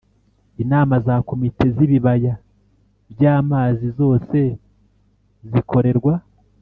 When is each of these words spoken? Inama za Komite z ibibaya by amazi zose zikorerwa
Inama 0.63 0.95
za 1.05 1.15
Komite 1.29 1.65
z 1.75 1.77
ibibaya 1.85 2.33
by 3.13 3.21
amazi 3.37 3.85
zose 3.99 4.37
zikorerwa 5.51 6.13